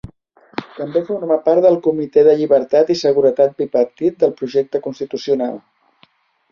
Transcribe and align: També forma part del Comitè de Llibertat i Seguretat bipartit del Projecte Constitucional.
També 0.77 1.01
forma 1.09 1.37
part 1.49 1.63
del 1.67 1.77
Comitè 1.89 2.23
de 2.29 2.35
Llibertat 2.41 2.91
i 2.95 2.99
Seguretat 3.05 3.55
bipartit 3.63 4.19
del 4.25 4.35
Projecte 4.43 4.85
Constitucional. 4.89 5.59